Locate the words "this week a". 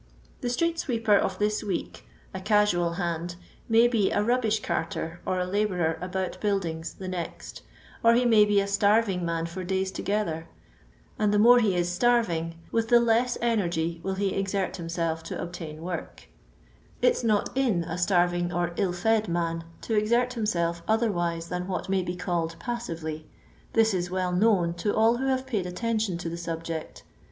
1.37-2.41